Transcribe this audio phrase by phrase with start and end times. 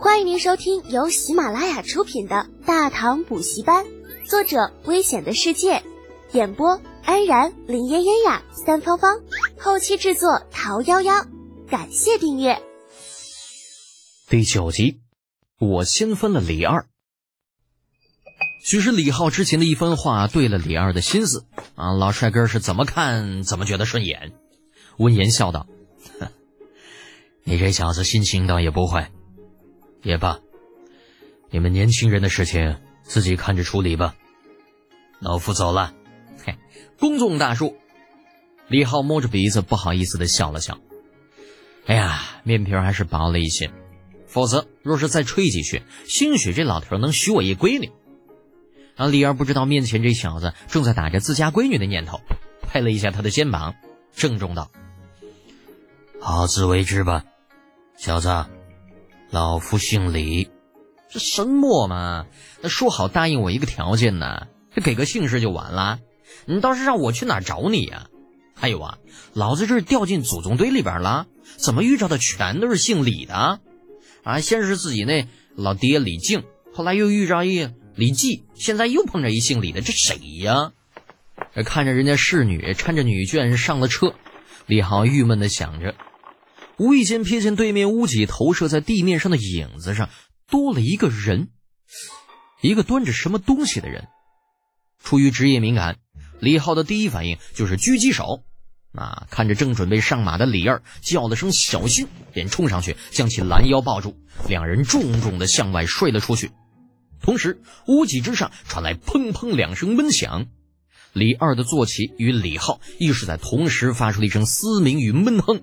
[0.00, 3.84] 欢迎您收听由喜马拉雅出品的《大唐补习班》，
[4.24, 5.82] 作者：危险的世界，
[6.30, 9.20] 演播：安然、林嫣嫣呀、三芳芳，
[9.58, 11.26] 后期制作：桃夭夭。
[11.68, 12.62] 感谢订阅。
[14.28, 15.00] 第九集，
[15.58, 16.86] 我先分了李二。
[18.62, 21.44] 许是李浩之前的一番话对了李二的心思
[21.74, 24.32] 啊，老帅哥是怎么看怎么觉得顺眼。
[24.96, 25.66] 温言笑道
[26.20, 26.28] ：“哼，
[27.42, 29.10] 你这小子心情倒也不坏。
[30.02, 30.40] 也罢，
[31.50, 34.14] 你们年轻人的事情自己看着处理吧。
[35.20, 35.94] 老夫走了。”
[36.44, 36.56] 嘿，
[36.98, 37.76] 恭送大叔。
[38.68, 40.78] 李浩摸着鼻子，不好意思的笑了笑。
[41.86, 43.70] 哎呀，面皮还是薄了一些，
[44.26, 47.90] 否则若是再吹几句，兴许这老头能许我一闺女。
[48.96, 52.20] 啊，李二不知道面前这小子正在打着自家闺女的念头，
[52.60, 53.74] 拍了一下他的肩膀，
[54.14, 54.70] 郑重道
[56.20, 57.24] ：“好自为之吧，
[57.96, 58.46] 小子，
[59.30, 60.50] 老夫姓李。
[61.10, 62.26] 这什么嘛？
[62.60, 66.00] 那说好答应我一个条件呢，这给个姓氏就完了？
[66.46, 68.08] 你倒是让我去哪儿找你呀？
[68.54, 68.98] 还有啊，
[69.34, 73.60] 老子这是掉进祖宗堆里边了。”怎么遇着的全都是姓李的？
[74.22, 80.72] 啊，先是自己那老爹李靖，后来又遇着一李绩，现在又碰着一姓李的，这谁呀？
[81.64, 84.14] 看着人家侍女搀着女眷上了车，
[84.66, 85.94] 李豪郁闷的想着，
[86.78, 90.08] 无意间瞥见对面屋脊投射在地面上的影子上
[90.48, 91.48] 多了一个人，
[92.62, 94.06] 一个端着什么东西的人。
[95.02, 95.96] 出于职业敏感，
[96.40, 98.42] 李浩的第一反应就是狙击手。
[98.92, 99.26] 啊！
[99.30, 104.16] 看着正准备上马的李二，叫了声“小心”，便冲上去将其拦腰抱住，
[104.48, 106.50] 两人重重的向外摔了出去。
[107.20, 110.46] 同时，屋脊之上传来砰砰两声闷响，
[111.12, 115.62] 李二的坐骑与李浩亦是在同时发出了一声嘶鸣与闷哼，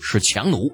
[0.00, 0.72] 是强弩。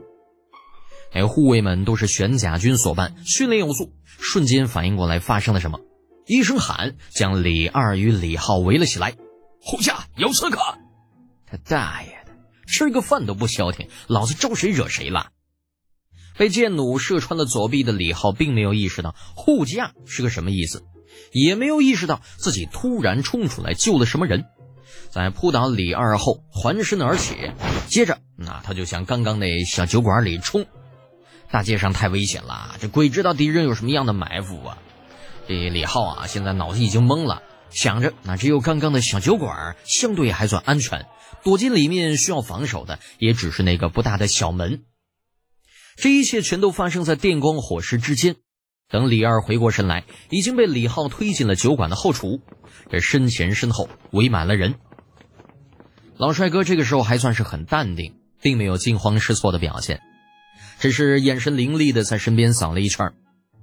[1.12, 5.80] 哎，护卫们都是玄甲军所办，训练有素，瞬间反应过来发生了什么，
[6.26, 9.14] 一声喊将李二与李浩围了起来。
[9.60, 10.58] 护驾有刺客！
[11.46, 12.32] 他大爷的，
[12.66, 15.28] 吃个饭都不消停，老子招谁惹谁了？
[16.36, 20.82] 被箭弩射穿了左臂的李浩，并没有意识到护驾是个什么意思，
[21.30, 24.46] 也没有意识到自己突然冲出来救了什么人。
[25.14, 27.36] 在扑倒李二后，环身而起，
[27.86, 30.66] 接着那他就向刚刚那小酒馆里冲。
[31.52, 34.76] 大街上太危险了，这鬼知道敌人有什么样的埋伏啊！
[35.46, 41.06] 这李浩啊，现在脑子已经懵了，想着那只有刚刚的小酒馆相对还算安全。
[41.44, 44.82] 躲进里面需要防守的，也只是那个不大的小门。
[45.94, 48.34] 这一切全都发生在电光火石之间。
[48.90, 52.40] 等李二回过神来，已经被李浩推进了酒馆的后厨。
[52.90, 54.74] 这身前身后围满了人。
[56.16, 60.00] 老帅哥这个时候还算是很淡定，并没有惊慌失措的表现，
[60.78, 63.12] 只是眼神凌厉的在身边扫了一圈，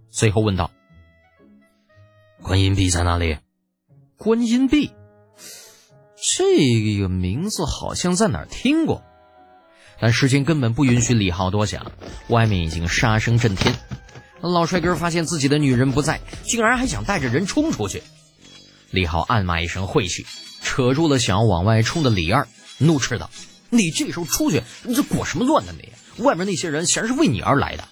[0.09, 0.71] 随后问道
[2.43, 3.37] ：“观音币在哪里？”
[4.17, 4.91] 观音币。
[6.23, 9.01] 这个名字好像在哪儿听过，
[9.99, 11.91] 但时间根本不允许李浩多想。
[12.27, 13.73] 外面已经杀声震天，
[14.41, 18.03] 老帅哥发现自己的女人不在，竟然还想带着人冲出去。
[18.91, 20.25] 李浩暗骂一声晦气，
[20.71, 23.29] 扯住了想要往外冲的李二，怒斥道
[23.69, 25.73] ：“你这时候出去，你这裹什么乱呢？
[26.15, 27.89] 你外面那些人显然是为你而来的。”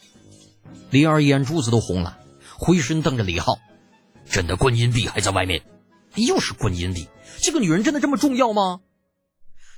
[0.90, 2.17] 李二眼珠子都红了，
[2.57, 3.59] 回身瞪着李浩
[4.31, 5.62] ：“朕的观音币还在外面。”
[6.16, 7.09] 又是观音币，
[7.41, 8.79] 这个女人真的这么重要吗？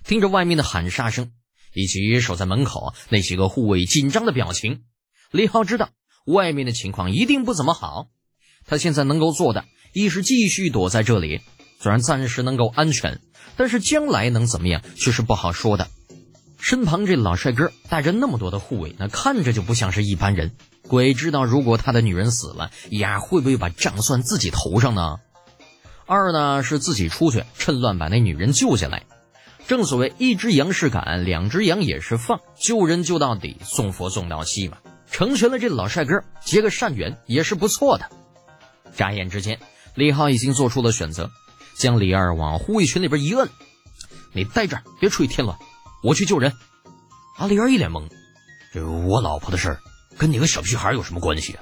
[0.06, 1.31] 听着外面的喊杀声，
[1.73, 4.83] 以及守在门口那几个护卫紧张的表情，
[5.31, 5.89] 李浩知道
[6.28, 8.09] 外面的情况一定不怎么好。
[8.68, 11.41] 他现在能够做的，一是继续躲在这里，
[11.81, 13.19] 虽然暂时能够安全，
[13.58, 15.88] 但是将来能怎么样却是不好说的。
[16.59, 20.52] 身旁这老帅哥带着那么多的护卫，那看着就不像是一般人。
[20.88, 25.18] 鬼知道如果他的女人死了，呀会不会把账算自己头上呢？
[26.06, 29.03] 二呢是自己出去，趁乱把那女人救下来。
[29.68, 34.78] 正所谓一只羊是赶，两只羊也是放，救人救到底，送佛送到西嘛。
[35.09, 38.06] 成全了这老帅哥，结个善缘也是不错的。
[38.95, 39.60] 眨眼之间，
[39.95, 41.31] 李浩已经做出了选择，
[41.81, 43.50] 将李二往护卫群里边一摁
[44.33, 45.57] ：“你待着，别出去添乱，
[46.04, 46.54] 我去救人。”
[47.38, 48.07] 啊，李二一脸懵
[48.72, 49.80] ：“这我老婆的事儿，
[50.16, 51.57] 跟你个小屁孩有什么关系？”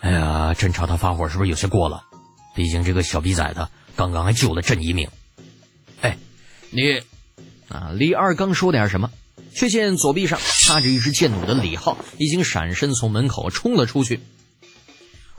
[0.00, 2.04] 哎呀，朕朝他发火是不是有些过了？
[2.54, 3.66] 毕竟这个小逼崽子
[3.96, 5.08] 刚刚还救了朕一命，
[6.02, 6.18] 哎，
[6.68, 7.00] 你
[7.68, 7.90] 啊！
[7.94, 9.10] 李二刚说点什么，
[9.54, 14.20] 却见左臂上插着一支箭弩的李浩已经闪身从门口冲了出去。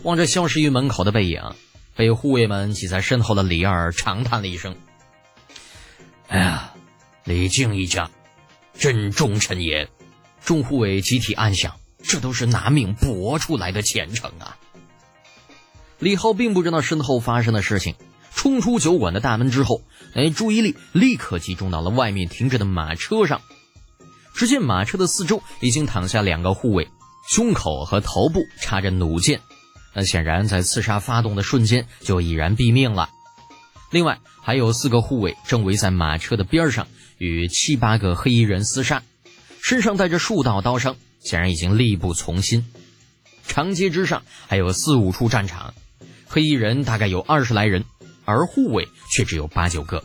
[0.01, 1.41] 望着消失于门口的背影，
[1.99, 4.77] 被护卫们挤在身后的李二长叹了一声
[6.29, 6.73] ：“哎呀，
[7.25, 8.09] 李靖一家，
[8.73, 9.89] 朕忠臣也。”
[10.41, 14.55] 众护卫集体暗想：这都是拿命搏出来的前程啊！
[15.97, 17.95] 李浩并不知道身后发生的事情，
[18.33, 19.81] 冲出酒馆的大门之后，
[20.15, 23.41] 哎，注意力立刻集中到了外面停着的马车上。
[24.33, 26.87] 只见马车的四周已经躺下两个护卫，
[27.27, 29.41] 胸口和头部插着弩箭，
[29.93, 33.09] 那显然在刺杀发动的瞬间就已然毙命了。
[33.91, 36.87] 另外还有四个护卫正围在马车的边上，
[37.17, 39.01] 与七八个黑衣人厮杀，
[39.61, 42.65] 身上带着数道刀伤，显然已经力不从心。
[43.47, 45.73] 长街之上还有四五处战场。
[46.27, 47.83] 黑衣人大概有二十来人，
[48.23, 50.03] 而护卫却只有八九个。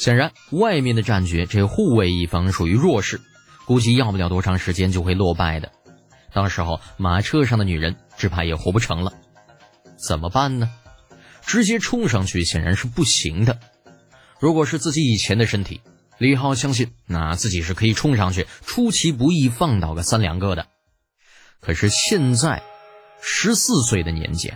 [0.00, 3.20] 显然，外面的战局，这护卫一方属于弱势，
[3.64, 5.70] 估计要不了多长时间就会落败的。
[6.32, 9.14] 到时候，马车上的女人只怕也活不成了。
[9.96, 10.70] 怎么办呢？
[11.46, 13.58] 直接冲上去显然是不行的。
[14.38, 15.80] 如果是自己以前的身体，
[16.18, 20.66] 李浩相信那自己是可以冲上去，出其不意放倒个三两个的。
[21.60, 22.62] 可是现在，
[23.22, 24.52] 十四岁的年纪。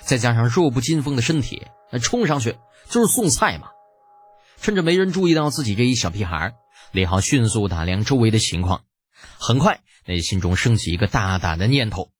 [0.00, 1.62] 再加上弱不禁风的身体，
[1.92, 2.56] 那冲上去
[2.88, 3.68] 就是送菜嘛！
[4.60, 6.54] 趁着没人注意到自己这一小屁孩，
[6.90, 8.82] 李浩迅速打量周围的情况，
[9.38, 12.10] 很快内心中升起一个大胆的念头：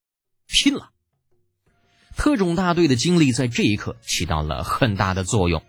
[0.52, 0.90] 拼了！
[2.14, 5.62] 特种大队的精力在这一刻起到了很大的作用。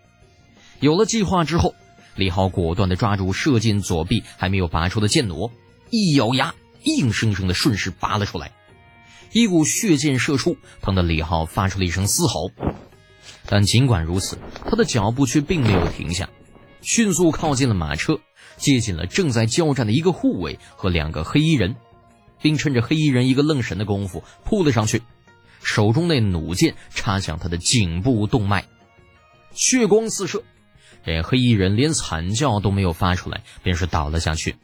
[0.78, 1.74] 有了计划之后，
[2.14, 5.50] 李浩果断地抓住射进左臂还没有拔出的剑弩，
[5.90, 8.52] 一咬牙，硬生生地顺势拔了出来。
[9.32, 12.50] 一股血箭射出，疼得李浩发出了一声嘶吼。
[13.46, 16.28] 但尽管如此，他的脚步却并没有停下，
[16.82, 18.20] 迅速靠近了马车，
[18.58, 21.74] 接近了正在交战的一个护卫和两个黑衣人，
[22.44, 25.00] 并趁着黑衣人一个愣神的功夫扑了上去，
[25.62, 28.66] 手中那弩箭插向他的颈部动脉，
[29.54, 30.42] 血光四射。
[31.06, 34.56] 这黑衣人连惨叫都没有发出来，便是倒了下去。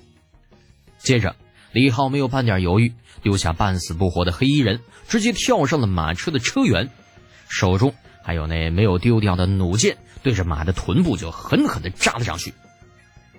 [0.99, 1.35] 接着。
[1.73, 2.93] 李浩没有半点犹豫，
[3.23, 6.88] 丢下半死不活的黑衣人，直接跳上了马车的车辕，
[7.49, 7.94] 手中
[8.25, 12.53] 还有那没有丢掉的弩箭，对着马的臀部就狠狠地扎了上去。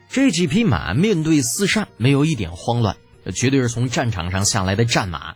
[0.09, 2.95] 这几匹马面对厮杀，没有一点慌乱，
[3.35, 5.35] 绝对是从战场上下来的战马。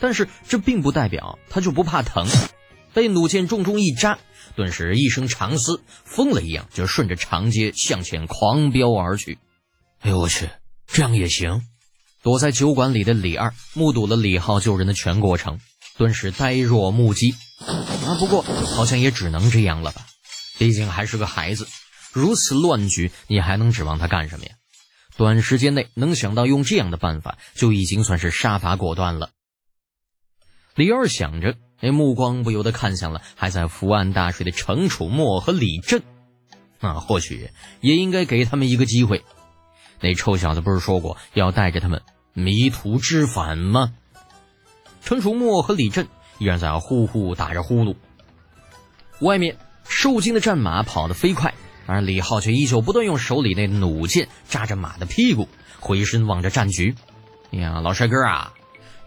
[0.00, 2.26] 但是这并不代表他就不怕疼，
[2.92, 4.18] 被弩箭重重一扎，
[4.56, 9.38] 顿时一声长嘶，疯了一样就顺着长街向前狂飙而去。
[10.00, 10.48] 哎呦我去，
[10.86, 11.62] 这样也行！
[12.22, 15.60] 躲在酒馆里的李二目睹了李浩救人的全过程，
[15.96, 17.34] 顿时呆若木鸡。
[17.60, 20.06] 啊，不过好像也只能这样了吧，
[20.58, 21.68] 毕竟还是个孩子，
[22.12, 24.52] 如此乱局，你还能指望他干什么呀？
[25.16, 29.30] 短时间内能想到用这样的办法，就已经算是杀伐果断了。
[30.74, 36.02] 李二想着，那目光不由得看向了还在伏案大睡的程楚墨和李振，
[36.80, 37.50] 那或许
[37.80, 39.22] 也应该给他们一个机会。
[40.00, 42.02] 那臭小子不是说过要带着他们？
[42.32, 43.94] 迷途知返吗？
[45.04, 46.08] 程楚墨和李振
[46.38, 47.94] 依然在呼呼打着呼噜。
[49.20, 49.56] 外面
[49.88, 51.54] 受惊的战马跑得飞快，
[51.86, 55.48] 而李浩却依旧不断用手里那弩箭扎着马的屁股，
[55.80, 56.94] 回身望着战局。
[57.50, 58.54] 呀，老帅哥啊，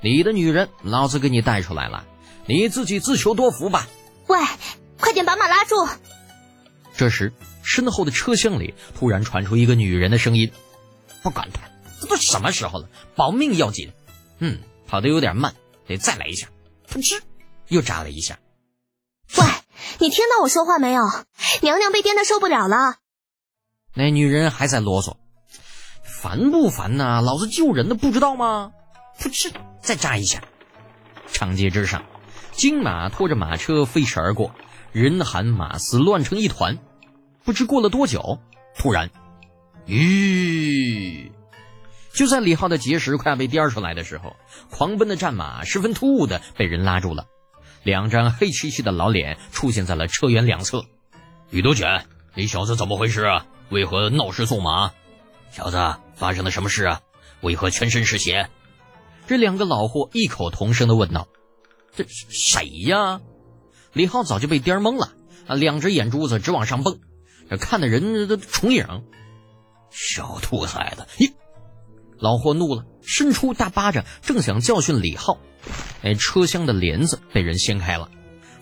[0.02, 2.06] 你的女人老子给你带出来了，
[2.46, 3.88] 你自己自求多福吧。
[4.28, 4.40] 喂，
[5.00, 5.76] 快点把马拉住！
[6.96, 7.34] 这时，
[7.64, 10.52] 身后的车厢里突然传出一个女人的声音
[11.22, 11.62] ：“不管他。”
[12.00, 12.88] 这都什么时候了？
[13.16, 13.92] 保命要紧。
[14.40, 15.56] 嗯，跑得有点慢，
[15.88, 16.48] 得再来一下。
[16.88, 17.22] 噗嗤，
[17.70, 18.38] 又扎了一下。
[19.38, 19.44] 喂，
[20.00, 21.04] 你听到我说话没有？
[21.62, 22.96] 娘娘被颠的受不了了。
[23.96, 25.18] 那女人还在啰嗦，
[26.04, 27.22] 烦不烦呐？
[27.22, 28.72] 老子救人的不知道吗？
[29.20, 29.52] 噗嗤，
[29.82, 30.44] 再扎一下。
[31.32, 32.04] 长街之上，
[32.52, 34.52] 金马拖着马车飞驰而过，
[34.92, 36.78] 人喊马嘶，乱成一团。
[37.44, 38.40] 不知过了多久，
[38.78, 39.10] 突然，
[39.86, 41.32] 吁。
[42.14, 44.36] 就在李浩的结石快要被颠出来的时候，
[44.70, 47.26] 狂奔的战马十分突兀的被人拉住了，
[47.88, 50.84] 两张黑漆漆的老脸出现在了车辕两侧。
[51.52, 53.46] 宇多犬，你小子怎么回事啊？
[53.70, 54.92] 为何闹事送马？
[55.52, 57.00] 小子，发生了什么事啊？
[57.40, 58.50] 为何全身是血？
[59.26, 61.30] 这两个老货异口同声的问道
[61.96, 63.22] ：“这谁呀？”
[63.94, 65.14] 李浩早就被颠懵了
[65.48, 67.00] 啊，两只眼珠子直往上蹦，
[67.50, 69.06] 这看的人都重影。
[69.92, 71.37] 小兔崽子，你！
[72.20, 75.38] 老霍怒了，伸出大巴掌，正想教训李浩，
[76.02, 78.10] 哎，车厢的帘子被人掀开了，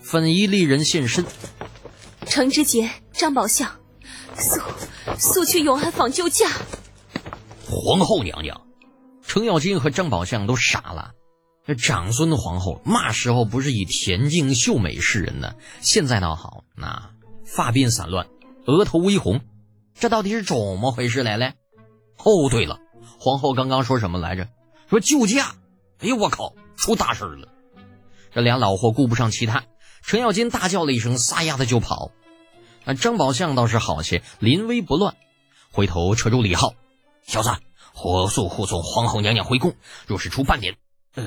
[0.00, 1.24] 粉衣丽人现身。
[2.26, 3.70] 程之杰、张宝相，
[4.36, 4.60] 速
[5.18, 6.50] 速去永安坊救驾。
[7.64, 8.60] 皇后娘娘，
[9.26, 11.12] 程咬金和张宝相都傻了。
[11.66, 15.54] 这长孙皇后嘛时候不是以恬静秀美示人呢？
[15.80, 17.10] 现在倒好，那
[17.44, 18.26] 发鬓散乱，
[18.66, 19.40] 额头微红，
[19.94, 21.54] 这到底是怎么回事来嘞？
[22.18, 22.78] 哦，对了。
[23.26, 24.46] 皇后刚刚说什么来着？
[24.88, 25.56] 说救驾，
[25.98, 27.48] 哎呦我靠，出大事了！
[28.32, 29.64] 这俩老货顾不上其他，
[30.04, 32.12] 程咬金大叫了一声，撒丫子就跑。
[32.84, 35.16] 那张宝相倒是好些，临危不乱，
[35.72, 36.74] 回头扯住李浩
[37.26, 37.50] ：“小子，
[37.92, 39.74] 火速护送皇后娘娘回宫。
[40.06, 40.76] 若是出半点，
[41.16, 41.24] 呃，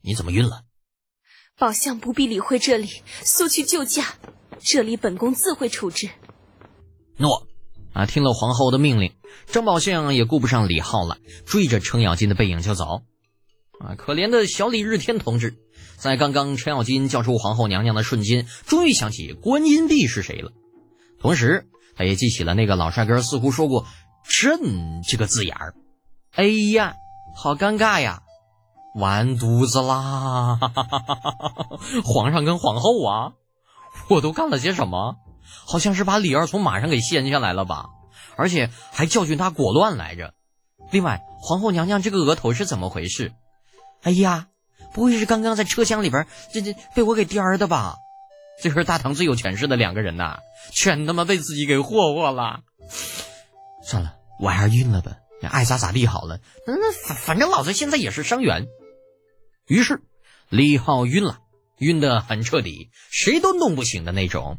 [0.00, 0.62] 你怎么晕了？”
[1.58, 2.88] 宝相不必理会这里，
[3.22, 4.14] 速去救驾。
[4.58, 6.08] 这里本宫自会处置。
[7.18, 7.49] 诺。
[7.92, 9.12] 啊，听了皇后的命令，
[9.46, 13.02] 张宝相也顾不上李浩了，追着程咬金的背影就走。
[13.80, 15.56] 啊，可怜的小李日天同志。
[15.96, 20.52] 在刚刚，程咬金叫出皇后娘娘的瞬间，终于想起观音帝是谁了。
[21.20, 21.66] 同时，
[21.96, 23.86] 他也记起了那个老帅哥似乎说过
[24.24, 25.74] “朕”这个字眼儿。
[26.32, 26.94] 哎呀，
[27.36, 28.22] 好尴尬呀！
[28.94, 30.58] 完犊子啦！
[32.04, 33.32] 皇上跟皇后啊，
[34.08, 35.16] 我都干了些什么？
[35.66, 37.86] 好像是把李二从马上给掀下来了吧？
[38.36, 40.34] 而且还教训他裹乱来着。
[40.90, 43.32] 另外，皇后娘娘这个额头是怎么回事？
[44.02, 44.46] 哎呀！
[44.92, 47.96] 不会是刚刚在车厢里边这这被我给颠儿的吧？
[48.60, 50.38] 这是大唐最有权势的两个人呐，
[50.72, 52.60] 全他妈被自己给霍霍了。
[53.84, 55.16] 算了，我还是晕了吧，
[55.48, 56.40] 爱咋咋地好了。
[56.66, 58.66] 那那反反正老子现在也是伤员。
[59.66, 60.02] 于是
[60.48, 61.38] 李浩晕了，
[61.78, 64.58] 晕得很彻底，谁都弄不醒的那种。